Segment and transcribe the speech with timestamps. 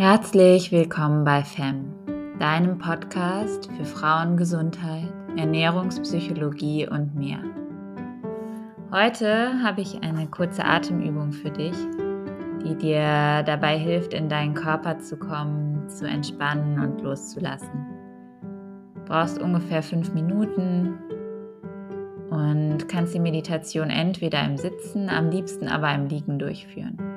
[0.00, 1.92] Herzlich willkommen bei FEM,
[2.38, 7.40] deinem Podcast für Frauengesundheit, Ernährungspsychologie und mehr.
[8.90, 11.76] Heute habe ich eine kurze Atemübung für dich,
[12.64, 17.84] die dir dabei hilft, in deinen Körper zu kommen, zu entspannen und loszulassen.
[18.94, 20.94] Du brauchst ungefähr fünf Minuten
[22.30, 27.09] und kannst die Meditation entweder im Sitzen, am liebsten aber im Liegen durchführen.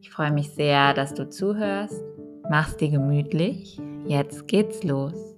[0.00, 2.02] Ich freue mich sehr, dass du zuhörst.
[2.48, 3.78] Mach's dir gemütlich.
[4.06, 5.36] Jetzt geht's los.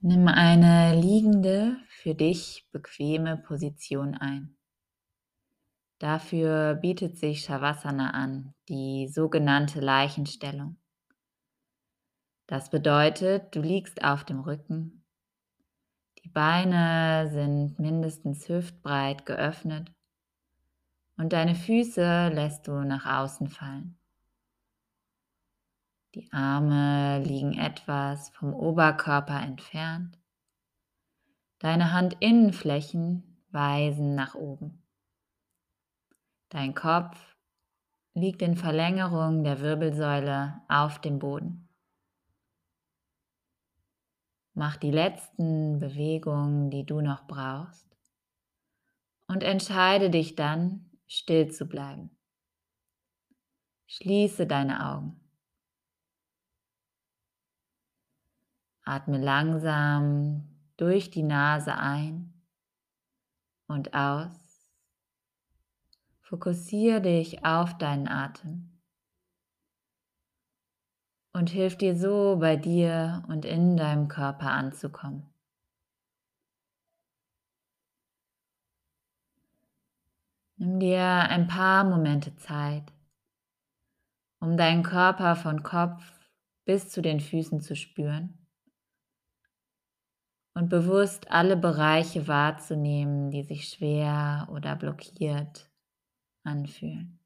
[0.00, 4.56] Nimm eine liegende, für dich bequeme Position ein.
[5.98, 10.76] Dafür bietet sich Shavasana an, die sogenannte Leichenstellung.
[12.46, 15.04] Das bedeutet, du liegst auf dem Rücken.
[16.22, 19.92] Die Beine sind mindestens hüftbreit geöffnet
[21.16, 23.98] und deine Füße lässt du nach außen fallen.
[26.14, 30.18] Die Arme liegen etwas vom Oberkörper entfernt.
[31.58, 34.82] Deine Handinnenflächen weisen nach oben.
[36.50, 37.36] Dein Kopf
[38.14, 41.63] liegt in Verlängerung der Wirbelsäule auf dem Boden.
[44.54, 47.96] Mach die letzten Bewegungen, die du noch brauchst
[49.26, 52.16] und entscheide dich dann, still zu bleiben.
[53.86, 55.20] Schließe deine Augen.
[58.84, 62.32] Atme langsam durch die Nase ein
[63.66, 64.70] und aus.
[66.20, 68.73] Fokussiere dich auf deinen Atem
[71.34, 75.26] und hilft dir so bei dir und in deinem Körper anzukommen.
[80.56, 82.84] Nimm dir ein paar Momente Zeit,
[84.38, 86.02] um deinen Körper von Kopf
[86.64, 88.38] bis zu den Füßen zu spüren
[90.54, 95.68] und bewusst alle Bereiche wahrzunehmen, die sich schwer oder blockiert
[96.44, 97.23] anfühlen.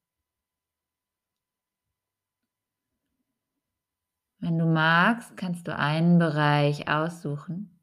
[4.40, 7.80] Wenn du magst, kannst du einen Bereich aussuchen,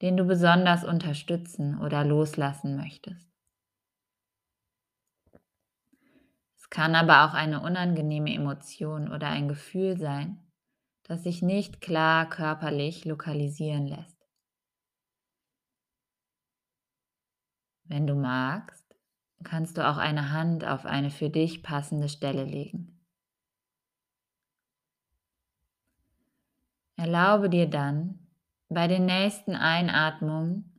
[0.00, 3.30] den du besonders unterstützen oder loslassen möchtest.
[6.56, 10.40] Es kann aber auch eine unangenehme Emotion oder ein Gefühl sein,
[11.02, 14.16] das sich nicht klar körperlich lokalisieren lässt.
[17.84, 18.96] Wenn du magst,
[19.42, 22.93] kannst du auch eine Hand auf eine für dich passende Stelle legen.
[26.96, 28.18] Erlaube dir dann,
[28.68, 30.74] bei den nächsten Einatmungen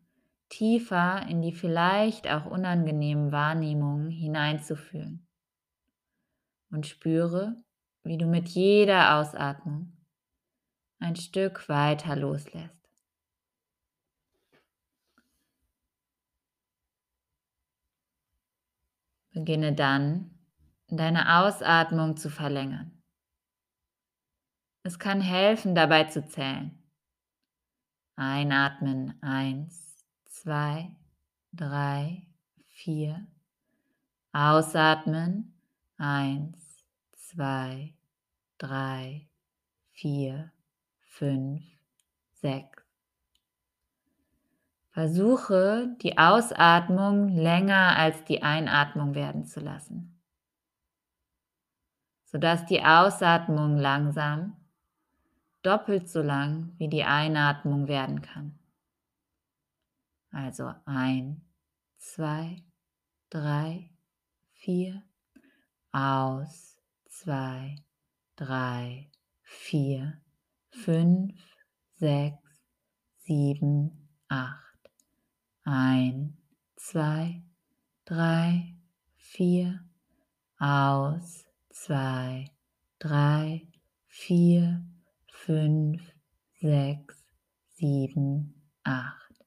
[0.50, 5.28] tiefer in die vielleicht auch unangenehmen Wahrnehmungen hineinzufühlen
[6.72, 7.64] und spüre,
[8.04, 9.92] wie du mit jeder Ausatmung
[11.00, 12.72] ein Stück weiter loslässt.
[19.32, 20.32] Beginne dann,
[20.88, 23.04] deine Ausatmung zu verlängern.
[24.86, 26.78] Es kann helfen, dabei zu zählen.
[28.16, 30.96] Einatmen eins, zwei,
[31.54, 32.28] drei,
[32.68, 33.26] vier.
[34.32, 35.60] Ausatmen
[35.98, 37.96] eins, zwei,
[38.60, 39.28] drei,
[39.90, 40.52] vier,
[41.02, 41.64] fünf,
[42.34, 42.84] sechs.
[44.92, 50.22] Versuche die Ausatmung länger als die Einatmung werden zu lassen,
[52.26, 54.56] sodass die Ausatmung langsam
[55.66, 58.60] doppelt so lang wie die Einatmung werden kann.
[60.32, 61.42] Also ein,
[61.98, 62.64] zwei,
[63.30, 63.90] drei,
[64.52, 65.02] vier,
[65.92, 66.78] aus,
[67.10, 67.76] zwei,
[68.36, 69.10] drei,
[69.42, 70.22] vier,
[70.70, 71.40] fünf,
[71.94, 72.62] sechs,
[73.18, 74.92] sieben, acht.
[75.64, 76.38] Ein,
[76.76, 77.42] zwei,
[78.04, 78.76] drei,
[79.16, 79.84] vier,
[80.60, 82.52] aus, zwei,
[83.00, 83.68] drei,
[84.08, 84.86] vier,
[85.46, 86.02] fünf,
[86.60, 87.24] sechs,
[87.76, 89.46] sieben, acht.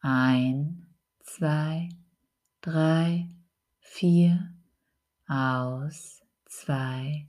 [0.00, 1.88] Ein, zwei,
[2.60, 3.30] drei,
[3.80, 4.52] vier,
[5.26, 7.26] aus, zwei,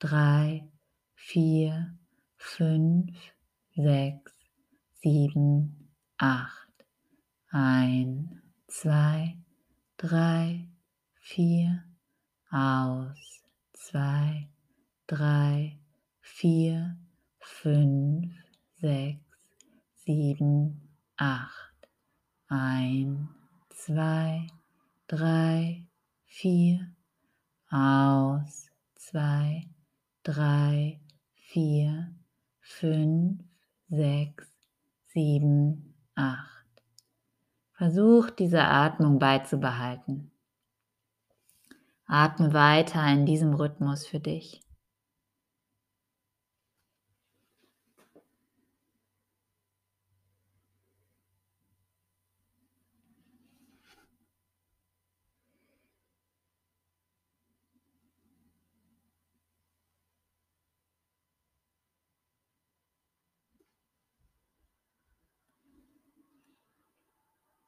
[0.00, 0.68] drei,
[1.14, 1.96] vier,
[2.36, 3.16] fünf,
[3.76, 4.34] sechs,
[5.00, 6.72] sieben, acht.
[7.50, 9.38] Ein, zwei,
[9.96, 10.68] drei,
[11.20, 11.84] vier,
[12.50, 14.48] aus, zwei,
[15.06, 15.78] drei,
[16.20, 16.98] vier,
[17.44, 18.32] fünf,
[18.80, 19.20] sechs,
[19.94, 21.88] sieben, acht.
[22.48, 23.28] Ein,
[23.70, 24.46] zwei,
[25.06, 25.86] drei,
[26.26, 26.90] vier.
[27.70, 29.68] Aus, zwei,
[30.22, 31.00] drei,
[31.34, 32.14] vier,
[32.60, 33.42] fünf,
[33.88, 34.48] sechs,
[35.06, 36.66] sieben, acht.
[37.72, 40.30] Versuch diese Atmung beizubehalten.
[42.06, 44.63] Atme weiter in diesem Rhythmus für dich.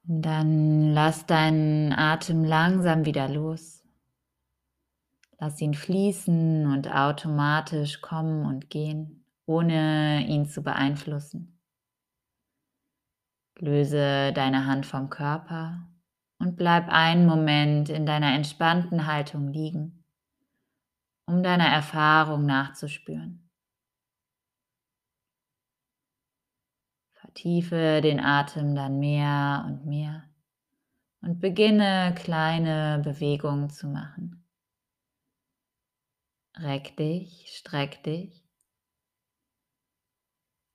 [0.09, 3.83] Dann lass deinen Atem langsam wieder los.
[5.41, 11.61] Lass ihn fließen und automatisch kommen und gehen, ohne ihn zu beeinflussen.
[13.59, 15.89] Löse deine Hand vom Körper
[16.39, 20.05] und bleib einen Moment in deiner entspannten Haltung liegen,
[21.27, 23.46] um deiner Erfahrung nachzuspüren.
[27.37, 30.25] Vertiefe den Atem dann mehr und mehr
[31.21, 34.43] und beginne kleine Bewegungen zu machen.
[36.57, 38.43] Reck dich, streck dich.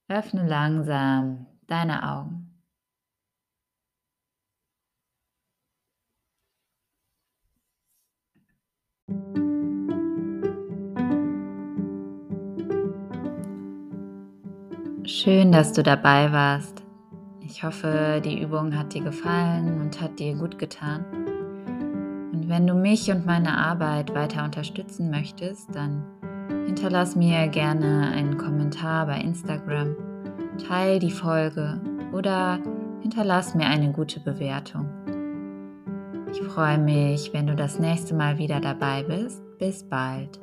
[0.07, 2.47] Öffne langsam deine Augen.
[15.13, 16.83] Schön, dass du dabei warst.
[17.41, 21.03] Ich hoffe, die Übung hat dir gefallen und hat dir gut getan.
[22.31, 26.05] Und wenn du mich und meine Arbeit weiter unterstützen möchtest, dann
[26.65, 29.97] hinterlass mir gerne einen Kommentar bei Instagram,
[30.65, 31.81] teil die Folge
[32.13, 32.59] oder
[33.01, 34.87] hinterlass mir eine gute Bewertung.
[36.31, 39.43] Ich freue mich, wenn du das nächste Mal wieder dabei bist.
[39.59, 40.39] Bis bald.